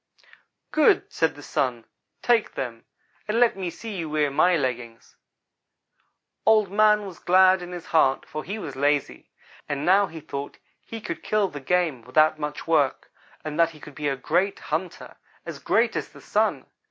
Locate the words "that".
13.59-13.69